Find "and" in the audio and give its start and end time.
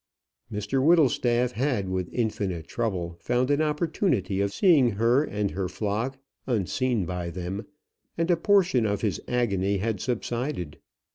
5.23-5.51, 8.17-8.31